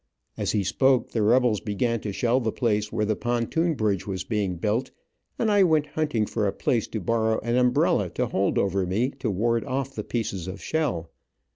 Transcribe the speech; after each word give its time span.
As 0.35 0.53
he 0.53 0.63
spoke 0.63 1.11
the 1.11 1.21
rebels 1.21 1.59
began 1.59 1.99
to 1.99 2.11
shell 2.11 2.39
the 2.39 2.51
place 2.51 2.91
where 2.91 3.05
the 3.05 3.15
pontoon 3.15 3.75
bridge 3.75 4.07
was 4.07 4.23
being 4.23 4.55
built, 4.55 4.89
and 5.37 5.51
I 5.51 5.61
went 5.61 5.85
hunting 5.93 6.25
for 6.25 6.47
a 6.47 6.51
place 6.53 6.87
to 6.87 6.99
borrow 6.99 7.39
an 7.41 7.55
umbrella 7.55 8.09
to 8.15 8.25
hold 8.25 8.57
over 8.57 8.87
me, 8.87 9.11
to 9.19 9.29
ward 9.29 9.63
off 9.63 9.93
the 9.93 10.03
pieces 10.03 10.47
of 10.47 10.59
shell. 10.59 11.11